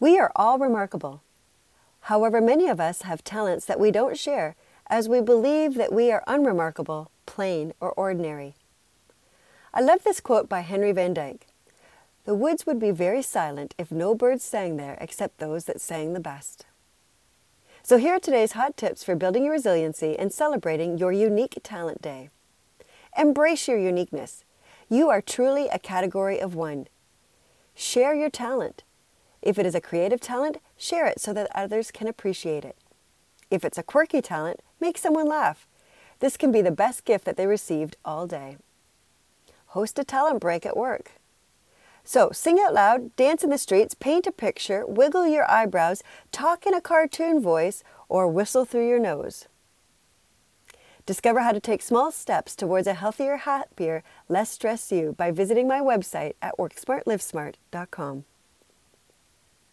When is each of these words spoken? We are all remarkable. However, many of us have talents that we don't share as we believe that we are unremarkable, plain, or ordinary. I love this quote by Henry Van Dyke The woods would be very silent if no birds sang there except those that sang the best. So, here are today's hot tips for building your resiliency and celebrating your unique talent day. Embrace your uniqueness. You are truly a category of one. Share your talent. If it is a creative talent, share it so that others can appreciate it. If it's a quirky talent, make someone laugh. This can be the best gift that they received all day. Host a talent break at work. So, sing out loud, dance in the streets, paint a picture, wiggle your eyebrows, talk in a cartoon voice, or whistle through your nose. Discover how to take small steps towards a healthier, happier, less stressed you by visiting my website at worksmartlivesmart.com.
We 0.00 0.18
are 0.18 0.30
all 0.36 0.58
remarkable. 0.58 1.22
However, 2.02 2.40
many 2.40 2.68
of 2.68 2.80
us 2.80 3.02
have 3.02 3.24
talents 3.24 3.64
that 3.66 3.80
we 3.80 3.90
don't 3.90 4.16
share 4.16 4.54
as 4.86 5.08
we 5.08 5.20
believe 5.20 5.74
that 5.74 5.92
we 5.92 6.12
are 6.12 6.22
unremarkable, 6.26 7.10
plain, 7.26 7.74
or 7.80 7.92
ordinary. 7.92 8.54
I 9.74 9.80
love 9.80 10.04
this 10.04 10.20
quote 10.20 10.48
by 10.48 10.60
Henry 10.60 10.92
Van 10.92 11.12
Dyke 11.12 11.46
The 12.24 12.34
woods 12.34 12.64
would 12.64 12.78
be 12.78 12.90
very 12.90 13.22
silent 13.22 13.74
if 13.76 13.90
no 13.90 14.14
birds 14.14 14.44
sang 14.44 14.76
there 14.76 14.96
except 15.00 15.38
those 15.38 15.64
that 15.64 15.80
sang 15.80 16.12
the 16.12 16.20
best. 16.20 16.64
So, 17.82 17.96
here 17.96 18.14
are 18.14 18.20
today's 18.20 18.52
hot 18.52 18.76
tips 18.76 19.02
for 19.02 19.16
building 19.16 19.44
your 19.44 19.52
resiliency 19.52 20.18
and 20.18 20.32
celebrating 20.32 20.98
your 20.98 21.12
unique 21.12 21.58
talent 21.62 22.02
day. 22.02 22.30
Embrace 23.16 23.66
your 23.66 23.78
uniqueness. 23.78 24.44
You 24.88 25.10
are 25.10 25.20
truly 25.20 25.68
a 25.68 25.78
category 25.78 26.38
of 26.38 26.54
one. 26.54 26.86
Share 27.74 28.14
your 28.14 28.30
talent. 28.30 28.84
If 29.42 29.58
it 29.58 29.66
is 29.66 29.74
a 29.74 29.80
creative 29.80 30.20
talent, 30.20 30.58
share 30.76 31.06
it 31.06 31.20
so 31.20 31.32
that 31.32 31.50
others 31.54 31.90
can 31.90 32.08
appreciate 32.08 32.64
it. 32.64 32.76
If 33.50 33.64
it's 33.64 33.78
a 33.78 33.82
quirky 33.82 34.20
talent, 34.20 34.60
make 34.80 34.98
someone 34.98 35.26
laugh. 35.28 35.66
This 36.20 36.36
can 36.36 36.52
be 36.52 36.62
the 36.62 36.70
best 36.70 37.04
gift 37.04 37.24
that 37.24 37.36
they 37.36 37.46
received 37.46 37.96
all 38.04 38.26
day. 38.26 38.56
Host 39.68 39.98
a 39.98 40.04
talent 40.04 40.40
break 40.40 40.66
at 40.66 40.76
work. 40.76 41.12
So, 42.04 42.30
sing 42.32 42.58
out 42.58 42.72
loud, 42.72 43.14
dance 43.16 43.44
in 43.44 43.50
the 43.50 43.58
streets, 43.58 43.94
paint 43.94 44.26
a 44.26 44.32
picture, 44.32 44.84
wiggle 44.86 45.26
your 45.26 45.48
eyebrows, 45.50 46.02
talk 46.32 46.66
in 46.66 46.72
a 46.72 46.80
cartoon 46.80 47.40
voice, 47.40 47.84
or 48.08 48.26
whistle 48.26 48.64
through 48.64 48.88
your 48.88 48.98
nose. 48.98 49.46
Discover 51.04 51.40
how 51.40 51.52
to 51.52 51.60
take 51.60 51.82
small 51.82 52.10
steps 52.10 52.56
towards 52.56 52.86
a 52.86 52.94
healthier, 52.94 53.36
happier, 53.36 54.02
less 54.28 54.50
stressed 54.50 54.90
you 54.90 55.14
by 55.16 55.30
visiting 55.30 55.68
my 55.68 55.80
website 55.80 56.32
at 56.40 56.56
worksmartlivesmart.com. 56.58 58.24